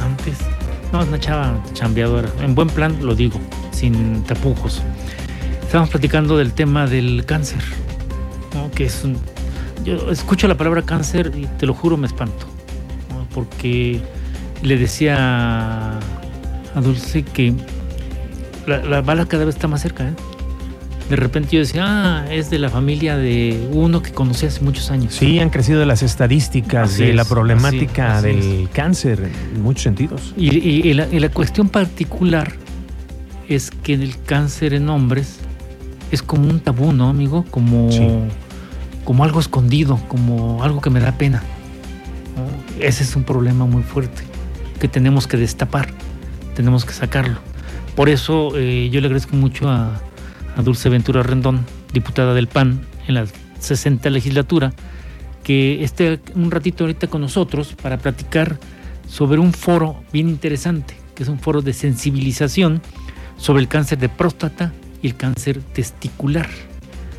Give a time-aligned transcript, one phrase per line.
[0.00, 0.38] antes.
[0.92, 2.28] No, es una chava chambeadora.
[2.40, 3.40] En buen plan lo digo,
[3.72, 4.82] sin tapujos.
[5.62, 7.62] Estábamos platicando del tema del cáncer,
[8.54, 8.70] ¿no?
[8.70, 9.18] que es un...
[9.84, 12.46] Yo escucho la palabra cáncer y te lo juro me espanto,
[13.10, 13.26] ¿no?
[13.32, 14.00] porque
[14.62, 17.54] le decía a Dulce que
[18.66, 20.08] la, la bala cada vez está más cerca.
[20.08, 20.14] ¿eh?
[21.10, 24.90] De repente yo decía, ah, es de la familia de uno que conocí hace muchos
[24.92, 25.12] años.
[25.14, 29.82] Sí, han crecido las estadísticas Así de la problemática así- así del cáncer en muchos
[29.82, 30.32] sentidos.
[30.36, 32.52] Y, y- y la, y la cuestión particular
[33.48, 35.40] es que el cáncer en hombres
[36.12, 37.44] es como un tabú, ¿no, amigo?
[37.50, 38.06] Como, Sí.
[39.04, 41.42] como algo escondido, como algo que me da pena.
[42.78, 44.22] Ese es un problema muy fuerte
[44.78, 45.88] que tenemos que destapar,
[46.54, 47.38] tenemos que sacarlo.
[47.96, 50.00] Por eso eh, yo le agradezco mucho a,
[50.56, 53.26] a Dulce Ventura Rendón, diputada del PAN en la
[53.58, 54.72] 60 legislatura,
[55.42, 58.58] que esté un ratito ahorita con nosotros para platicar
[59.08, 62.80] sobre un foro bien interesante, que es un foro de sensibilización
[63.36, 66.48] sobre el cáncer de próstata y el cáncer testicular.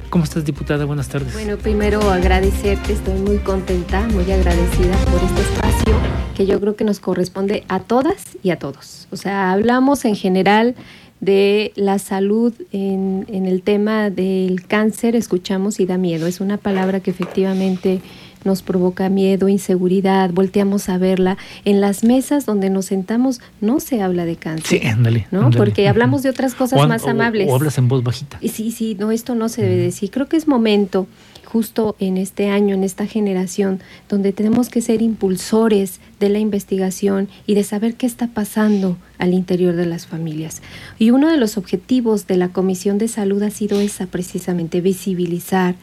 [0.09, 0.83] ¿Cómo estás, diputada?
[0.86, 1.33] Buenas tardes.
[1.33, 5.95] Bueno, primero agradecerte, estoy muy contenta, muy agradecida por este espacio
[6.36, 9.08] que yo creo que nos corresponde a todas y a todos.
[9.11, 10.75] O sea, hablamos en general
[11.22, 16.27] de la salud en, en el tema del cáncer, escuchamos y da miedo.
[16.27, 18.02] Es una palabra que efectivamente
[18.44, 21.38] nos provoca miedo, inseguridad, volteamos a verla.
[21.64, 24.81] En las mesas donde nos sentamos no se habla de cáncer.
[24.81, 25.27] sí, ándale.
[25.30, 25.42] ¿no?
[25.44, 25.58] ándale.
[25.58, 27.47] Porque hablamos de otras cosas O más o- amables.
[27.49, 28.39] O, hablas en voz bajita.
[28.42, 30.09] Sí, sí, no, esto no se debe decir.
[30.09, 31.05] Creo que es momento,
[31.52, 37.27] justo en este año, en esta generación, donde tenemos que ser impulsores de la investigación
[37.45, 40.61] y de saber qué está pasando al interior de las familias.
[40.97, 45.75] Y uno de los objetivos de la Comisión de Salud ha sido esa, precisamente, visibilizar,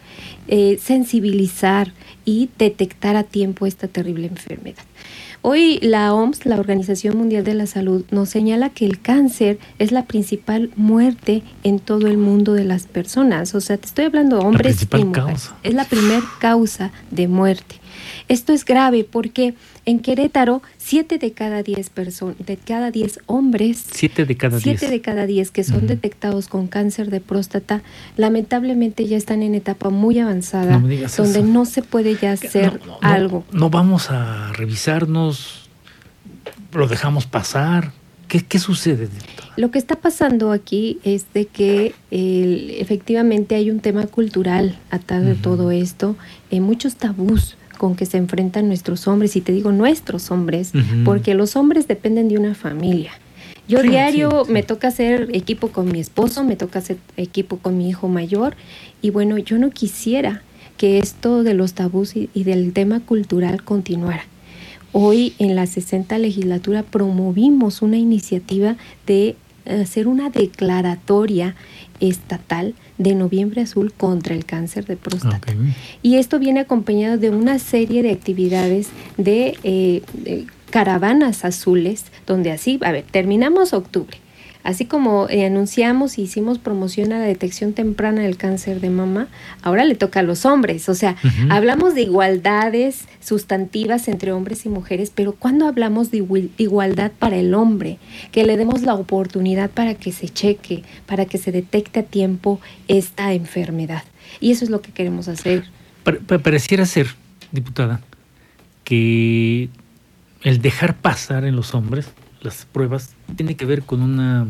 [0.47, 1.93] eh, sensibilizar
[2.25, 4.85] y detectar a tiempo esta terrible enfermedad.
[5.43, 9.93] Hoy la OMS, la Organización Mundial de la Salud, nos señala que el cáncer es
[9.93, 13.55] la principal muerte en todo el mundo de las personas.
[13.55, 15.25] O sea, te estoy hablando de hombres y mujeres.
[15.25, 15.57] causa.
[15.63, 17.77] Es la primer causa de muerte.
[18.29, 19.55] Esto es grave porque
[19.87, 24.79] en Querétaro, 7 de cada 10 personas, de cada 10 hombres, Siete de cada diez.
[24.81, 27.83] 7 de cada 10 que son detectados con cáncer de próstata,
[28.19, 31.25] lamentablemente ya están en etapa muy avanzada, No donde eso.
[31.45, 33.45] no se puede ya hacer No, no, algo.
[33.51, 35.69] No, vamos a revisarnos,
[36.73, 37.93] lo dejamos pasar.
[38.29, 39.09] ¿Qué, qué sucede?
[39.57, 45.25] Lo que está pasando aquí es de que el- efectivamente hay un tema cultural atado
[45.25, 45.41] de Ujú.
[45.41, 46.15] todo esto,
[46.51, 50.73] eh, muchos tabús con que se enfrentan nuestros hombres, y te digo nuestros hombres,
[51.05, 53.13] porque los hombres dependen de una familia.
[53.67, 54.53] Yo Sí, diario sí, sí.
[54.53, 58.57] me toca hacer equipo con mi esposo, me toca hacer equipo con mi hijo mayor,
[59.01, 60.43] y bueno, yo no quisiera
[60.77, 64.25] que esto de los tabús y, y del tema cultural continuara.
[64.93, 69.37] Hoy en la 60 legislatura promovimos una iniciativa de
[69.67, 71.55] hacer una declaratoria
[72.01, 75.53] estatal de noviembre azul contra el cáncer de próstata.
[76.03, 82.51] Y esto viene acompañado de una serie de actividades de, eh, de caravanas azules, donde
[82.51, 84.19] así, a ver, terminamos octubre.
[84.69, 89.29] Así como eh, anunciamos y hicimos promoción a la detección temprana del cáncer de mama,
[89.63, 90.91] ahora le toca a los hombres.
[90.91, 91.17] O sea,
[91.49, 97.37] hablamos de igualdades sustantivas entre hombres y mujeres, pero cuando hablamos de igual- igualdad para
[97.37, 97.97] el hombre,
[98.31, 102.61] que le demos la oportunidad para que se cheque, para que se detecte a tiempo
[102.89, 104.03] esta enfermedad.
[104.39, 105.65] Y eso es lo que queremos hacer.
[106.05, 107.07] Pare- pa- pareciera ser,
[107.53, 108.03] diputada,
[108.85, 109.71] que
[110.43, 112.09] el dejar pasar en los hombres
[112.41, 114.47] las pruebas tiene que ver con una,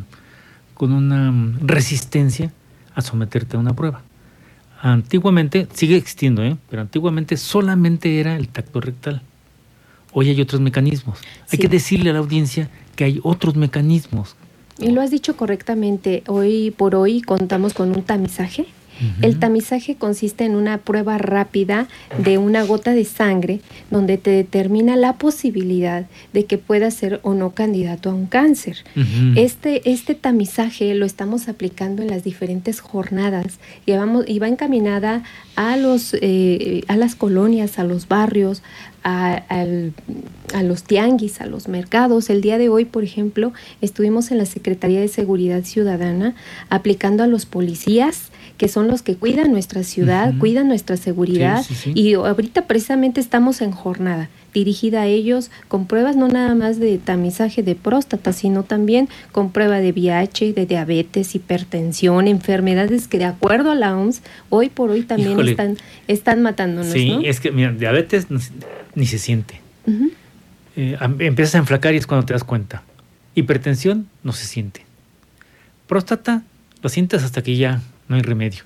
[0.74, 2.52] con una resistencia
[2.94, 4.02] a someterte a una prueba.
[4.80, 6.56] Antiguamente, sigue existiendo, ¿eh?
[6.70, 9.22] pero antiguamente solamente era el tacto rectal.
[10.12, 11.18] Hoy hay otros mecanismos.
[11.50, 14.36] Hay que decirle a la audiencia que hay otros mecanismos.
[14.78, 18.66] Y lo has dicho correctamente, hoy por hoy contamos con un tamizaje.
[19.22, 21.86] El tamizaje consiste en una prueba rápida
[22.24, 23.60] de una gota de sangre
[23.90, 28.78] donde te determina la posibilidad de que puedas ser o no candidato a un cáncer.
[29.36, 35.22] Este, este tamizaje lo estamos aplicando en las diferentes jornadas y, vamos, y va encaminada
[35.56, 38.62] a, los, eh, a las colonias, a los barrios,
[39.04, 39.92] a, al-
[40.54, 42.30] a los tianguis, a los mercados.
[42.30, 46.34] El día de hoy, por ejemplo, estuvimos en la Secretaría de Seguridad Ciudadana
[46.70, 51.74] aplicando a los policías que son los que cuidan nuestra ciudad, cuidan nuestra seguridad Sí,
[51.74, 52.00] sí, sí.
[52.00, 56.98] y ahorita precisamente estamos en jornada dirigida a ellos con pruebas no nada más de
[56.98, 63.26] tamizaje de próstata, sino también con prueba de VIH, de diabetes, hipertensión, enfermedades que de
[63.26, 65.52] acuerdo a la OMS hoy por hoy también Híjole.
[65.52, 65.76] están,
[66.08, 67.20] están matándonos, Sí, ¿no?
[67.20, 68.26] es que, mira, diabetes
[68.94, 69.60] ni, se siente.
[70.76, 72.82] Eh, empiezas a enflacar y es cuando te das cuenta.
[73.36, 74.84] Hipertensión no se siente.
[75.86, 76.42] Próstata
[76.82, 78.64] lo sientes hasta que ya no hay remedio.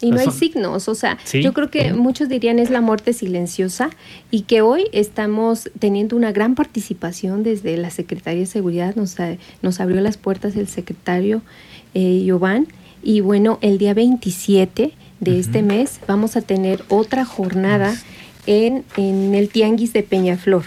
[0.00, 1.42] Y no hay signos, o sea, Sí.
[1.42, 3.90] yo creo que muchos dirían es la muerte silenciosa
[4.30, 9.16] y que hoy estamos teniendo una gran participación desde la Secretaría de Seguridad, nos,
[9.60, 11.42] nos abrió las puertas el secretario
[11.92, 12.66] eh, Giován
[13.02, 17.94] y bueno, el día 27 de este mes vamos a tener otra jornada
[18.46, 20.64] en, en el Tianguis de Peñaflor.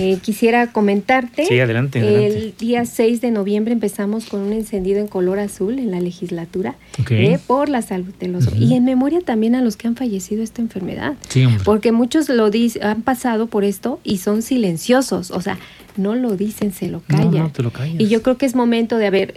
[0.00, 5.08] Eh, quisiera comentarte, Sí, adelante, el día 6 de noviembre empezamos con un encendido en
[5.08, 7.10] color azul en la legislatura Ok.
[7.10, 8.56] eh, por la salud de los Ujú.
[8.62, 11.14] y en memoria también a los que han fallecido esta enfermedad.
[11.28, 11.64] Sí, hombre.
[11.64, 15.58] Porque muchos lo dicen, han pasado por esto y son silenciosos, o sea,
[15.96, 17.32] no lo dicen, se lo No, callan.
[17.34, 18.00] no, te lo callas.
[18.00, 19.34] Y yo creo que es momento de, a ver,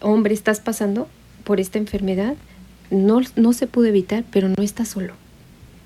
[0.00, 1.06] hombre, estás pasando
[1.44, 2.34] por esta enfermedad,
[2.90, 5.12] no, no se pudo evitar, pero no estás solo.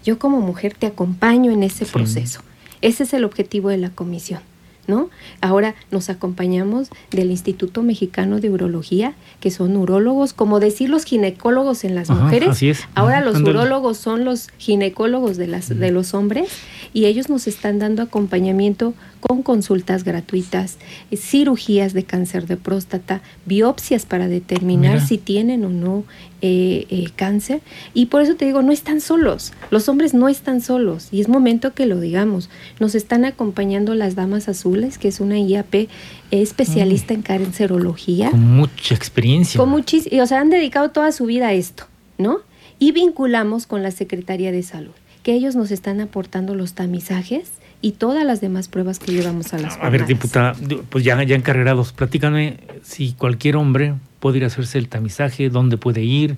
[0.02, 1.90] Yo como mujer te acompaño en ese Sí.
[1.92, 2.40] proceso.
[2.84, 4.40] Ese es el objetivo de la comisión,
[4.86, 5.10] ¿no?
[5.40, 11.84] Ahora nos acompañamos del Instituto Mexicano de Urología, que son urólogos, como decir los ginecólogos
[11.84, 12.48] en las Ajá, mujeres.
[12.50, 12.80] así es.
[12.94, 13.58] Ahora Ajá, los ándale.
[13.58, 16.48] urólogos son los ginecólogos de, las, de los hombres
[16.92, 20.76] y ellos nos están dando acompañamiento con consultas gratuitas,
[21.10, 25.06] eh, cirugías de cáncer de próstata, biopsias para determinar Mira.
[25.06, 26.04] si tienen o no
[26.42, 27.62] eh, eh, cáncer.
[27.94, 31.28] Y por eso te digo, no están solos, los hombres no están solos y es
[31.28, 32.50] momento que lo digamos.
[32.80, 35.88] Nos están acompañando las Damas Azules, que es una IAP
[36.30, 38.30] especialista en cancerología.
[38.30, 39.58] Con mucha experiencia.
[39.58, 41.84] Con muchis, y, o sea, han dedicado toda su vida a esto,
[42.18, 42.38] ¿no?
[42.78, 44.92] Y vinculamos con la Secretaría de Salud,
[45.22, 49.58] que ellos nos están aportando los tamizajes y todas las demás pruebas que llevamos a
[49.58, 50.08] las A ver, jornadas.
[50.08, 50.56] diputada,
[50.90, 55.76] pues ya, ya encarrerados, platícame si cualquier hombre puede ir a hacerse el tamizaje, dónde
[55.76, 56.36] puede ir,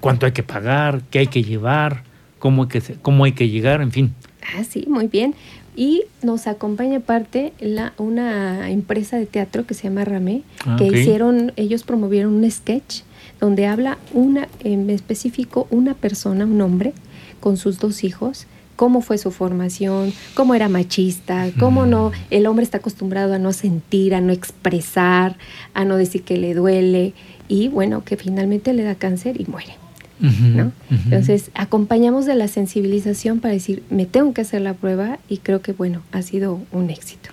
[0.00, 2.02] cuánto hay que pagar, qué hay que llevar,
[2.38, 4.14] cómo hay que, cómo hay que llegar, en fin.
[4.56, 5.34] Ah, sí, muy bien.
[5.76, 10.86] Y nos acompaña aparte la, una empresa de teatro que se llama Ramé, Ah, que
[10.86, 13.02] hicieron, ellos promovieron un sketch
[13.40, 16.92] donde habla una, en específico, una persona, un hombre,
[17.40, 22.64] con sus dos hijos, cómo fue su formación, cómo era machista, cómo no, el hombre
[22.64, 25.36] está acostumbrado a no sentir, a no expresar,
[25.74, 27.12] a no decir que le duele,
[27.48, 29.76] y bueno, que finalmente le da cáncer y muere.
[30.24, 30.72] ¿No?
[30.90, 35.60] Entonces, acompañamos de la sensibilización para decir, me tengo que hacer la prueba y creo
[35.60, 37.30] que, bueno, ha sido un éxito.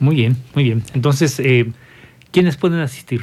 [0.00, 0.82] Muy bien, muy bien.
[0.94, 1.70] Entonces, eh,
[2.30, 3.20] ¿quiénes pueden asistir?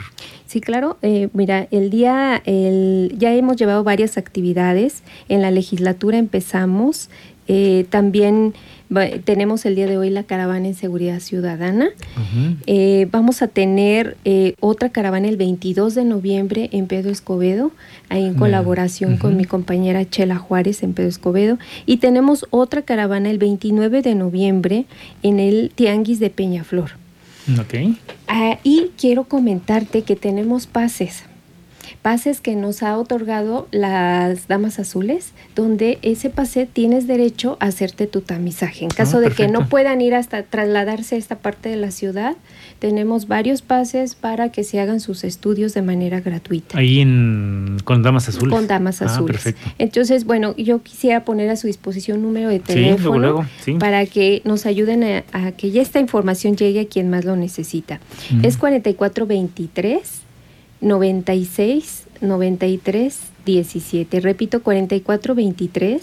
[0.47, 0.97] Sí, claro.
[1.01, 5.03] eh, mira, el día, el, ya hemos llevado varias actividades.
[5.29, 7.09] En la legislatura empezamos.
[7.53, 8.53] Eh, también
[9.25, 11.89] tenemos el día de hoy la caravana en seguridad ciudadana.
[12.65, 17.73] Eh, vamos a tener eh, otra caravana el 22 de noviembre en Pedro Escobedo,
[18.07, 21.59] ahí en colaboración con mi compañera Chela Juárez en Pedro Escobedo.
[21.85, 24.85] Y tenemos otra caravana el 29 de noviembre
[25.23, 26.91] en el Tianguis de Peñaflor.
[27.59, 27.97] Ok.
[28.29, 31.25] Ah, y quiero comentarte que tenemos pases.
[32.01, 38.07] Pases que nos ha otorgado las Damas Azules, donde ese pase tienes derecho a hacerte
[38.07, 38.85] tu tamizaje.
[38.85, 42.35] En caso de que no puedan ir hasta trasladarse a esta parte de la ciudad,
[42.79, 46.79] tenemos varios pases para que se hagan sus estudios de manera gratuita.
[46.79, 48.55] Ahí en, con Damas Azules.
[48.55, 49.35] Con damas Ah, azules.
[49.43, 49.69] perfecto.
[49.77, 53.45] Entonces, bueno, yo quisiera poner a su disposición un número de Sí, teléfono luego, luego,
[53.63, 53.73] sí.
[53.73, 57.35] para que nos ayuden a, a que ya esta información llegue a quien más lo
[57.35, 57.99] necesita.
[58.31, 58.43] Mm.
[58.45, 60.21] Es 4423
[60.81, 64.19] 96 93 17.
[64.19, 66.01] Repito, 4423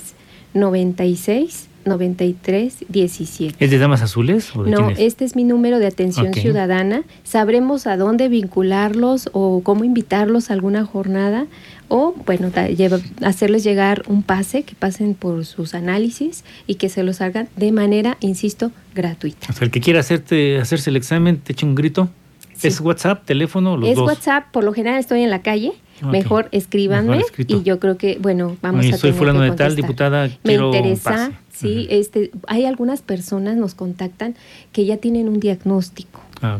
[0.54, 3.64] 96 93 17.
[3.64, 4.98] ¿Es de Damas Azules o de No, es?
[4.98, 6.34] este es mi número de atención Ok.
[6.38, 7.02] ciudadana.
[7.24, 11.46] Sabremos a dónde vincularlos o cómo invitarlos a alguna jornada
[11.88, 17.02] o, bueno, lleva- hacerles llegar un pase, que pasen por sus análisis y que se
[17.02, 19.46] los hagan de manera, insisto, gratuita.
[19.48, 22.10] O sea, el que quiera hacerte, hacerse el examen, te echa un grito.
[22.58, 22.68] Sí.
[22.68, 24.06] ¿Es WhatsApp, teléfono, los es dos?
[24.06, 25.72] WhatsApp, por lo general estoy en la calle.
[26.02, 26.10] Ok.
[26.10, 29.50] Mejor escríbanme Mejor y yo creo que, bueno, vamos Oye, a soy tener fulano que
[29.50, 31.32] de tal, diputada, Me interesa, pase.
[31.52, 34.34] sí, este, hay algunas personas nos contactan
[34.72, 36.20] que ya tienen un diagnóstico.
[36.42, 36.58] Ah,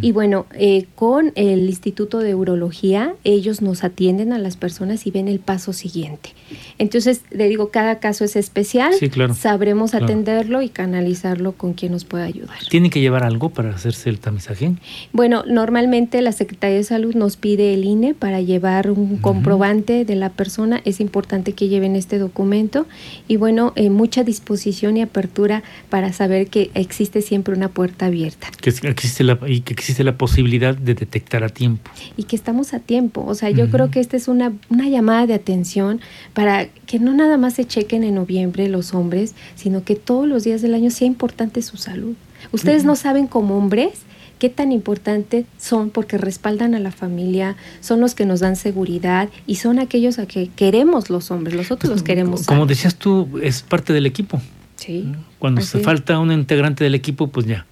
[0.00, 5.10] Y bueno, eh, con el Instituto de Urología, ellos nos atienden a las personas y
[5.10, 6.30] ven el paso siguiente.
[6.78, 8.92] Entonces, le digo, cada caso es especial.
[8.94, 10.06] Sí, claro, Sabremos claro.
[10.06, 12.58] atenderlo y canalizarlo con quien nos pueda ayudar.
[12.68, 14.72] ¿Tiene que llevar algo para hacerse el tamizaje?
[15.12, 20.16] Bueno, normalmente la Secretaría de Salud nos pide el INE para llevar un comprobante de
[20.16, 20.80] la persona.
[20.84, 22.86] Es importante que lleven este documento
[23.28, 28.50] y bueno, eh, mucha disposición y apertura para saber que existe siempre una puerta abierta
[28.60, 31.90] Que existe la, y que existe la posibilidad de detectar a tiempo.
[32.16, 33.24] y que estamos a tiempo.
[33.26, 36.00] O sea, yo creo que esta es una, una llamada de atención
[36.32, 40.44] para que no nada más se chequen en noviembre los hombres, sino que todos los
[40.44, 42.14] días del año sea importante su salud.
[42.52, 44.02] Ustedes no saben como hombres
[44.38, 49.28] qué tan importantes son porque respaldan a la familia, son los que nos dan seguridad
[49.46, 52.46] y son aquellos a que queremos los hombres, nosotros los queremos.
[52.46, 54.40] Como decías tú, es parte del equipo.
[54.76, 55.06] Sí.
[55.38, 57.66] Cuando se falta un integrante del equipo, pues ya.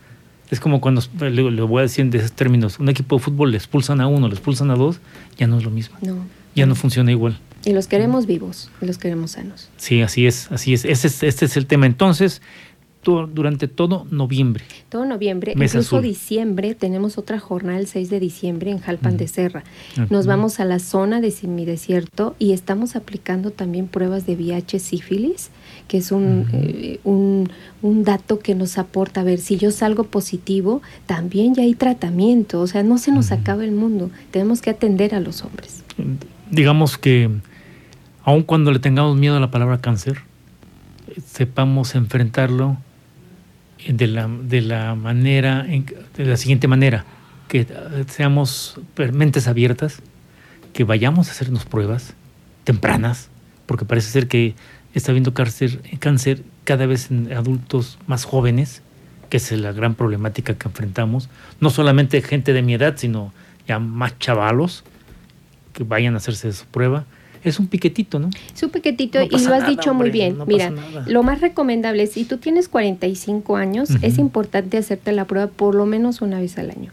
[0.53, 3.53] Es como cuando, le, le voy a decir en esos términos, un equipo de fútbol
[3.53, 5.01] le expulsan a uno, le expulsan a dos,
[5.39, 5.97] ya no es lo mismo.
[6.03, 6.27] No.
[6.55, 7.41] Ya no funciona igual.
[7.65, 9.71] Y los queremos vivos, y los queremos sanos.
[9.79, 10.85] Sí, así es, así es.
[10.85, 11.87] Ese es este es el tema.
[11.87, 12.43] Entonces,
[13.03, 14.65] to- durante todo noviembre.
[14.89, 16.03] Todo noviembre, incluso azul.
[16.03, 19.65] diciembre, tenemos otra jornada el 6 de diciembre en Jalpan de Serra.
[19.97, 20.07] Ujú.
[20.11, 25.51] Nos vamos a la zona de semidesierto y estamos aplicando también pruebas de VIH sífilis,
[25.89, 27.51] que es un, eh, un,
[27.83, 29.21] un dato que nos aporta.
[29.23, 33.33] A ver, si yo salgo positivo, también ya hay tratamiento, o sea, no se nos
[33.33, 34.11] acaba el mundo.
[34.31, 35.83] Tenemos que atender a los hombres.
[36.51, 37.31] Digamos que,
[38.25, 40.19] aun cuando le tengamos miedo a la palabra cáncer,
[41.09, 42.77] eh, sepamos enfrentarlo
[43.89, 47.05] de la, de la manera, de la siguiente manera,
[47.49, 47.67] que eh,
[48.09, 48.81] seamos
[49.13, 50.01] mentes abiertas,
[50.73, 52.15] que vayamos a hacernos pruebas
[52.65, 53.29] tempranas,
[53.67, 54.55] porque parece ser que
[54.95, 58.83] está habiendo cáncer, cáncer cada vez en adultos más jóvenes,
[59.29, 61.29] que es la gran problemática que enfrentamos,
[61.61, 63.33] no solamente gente de mi edad, sino
[63.67, 64.85] ya más chavalos
[65.73, 67.05] que vayan a hacerse su prueba.
[67.45, 68.31] Es un piquetito, ¿no?
[68.55, 70.39] Es un pequeñito No y lo has nada, dicho muy bien.
[70.39, 70.73] no Mira,
[71.07, 73.99] lo más recomendable, si tú tienes 45 años, Ujú.
[74.03, 76.93] es importante hacerte la prueba por lo menos una vez al año.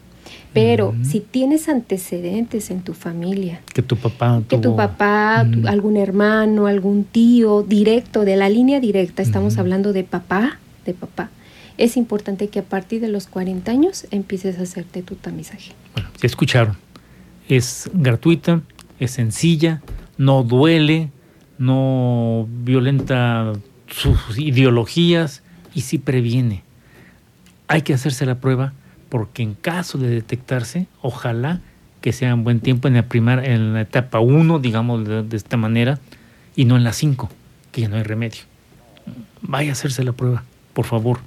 [0.52, 6.66] Pero si tienes antecedentes en tu familia, Que tu papá que tu papá, algún hermano,
[6.66, 11.30] algún tío directo, de la línea directa, estamos hablando de papá, de papá,
[11.78, 15.72] es importante que a partir de los 40 años empieces a hacerte tu tamizaje.
[15.94, 16.76] Bueno, ya escucharon.
[17.48, 18.60] Es gratuita,
[18.98, 19.82] es sencilla,
[20.20, 21.10] no duele,
[21.56, 23.54] no violenta
[23.86, 25.42] sus ideologías
[25.74, 26.62] y sí previene.
[27.68, 28.74] Hay que hacerse la prueba
[29.08, 31.62] porque en caso de detectarse, ojalá
[32.02, 35.56] que sea en buen tiempo en la, primera, en la etapa 1, digamos de, esta
[35.56, 35.98] manera,
[36.54, 37.30] y no en la 5,
[37.72, 38.42] que ya no hay remedio.
[39.40, 41.20] Vaya a hacerse la prueba, por favor.